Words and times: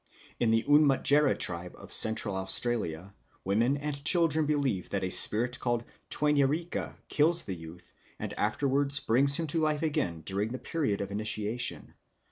In 0.39 0.49
the 0.49 0.63
Unmatjera 0.67 1.37
tribe 1.37 1.73
of 1.75 1.93
Central 1.93 2.35
Australia 2.35 3.13
women 3.45 3.77
and 3.77 4.03
children 4.03 4.47
believe 4.47 4.89
that 4.89 5.03
a 5.03 5.11
spirit 5.11 5.59
called 5.59 5.83
Twanyirika 6.09 6.95
kills 7.07 7.45
the 7.45 7.53
youth 7.55 7.93
and 8.17 8.33
afterwards 8.33 8.99
brings 8.99 9.35
him 9.37 9.45
to 9.45 9.59
life 9.61 9.83
again 9.83 10.21
during 10.21 10.53
the 10.53 10.57
period 10.57 11.01
of 11.01 11.11
initiation. 11.11 11.93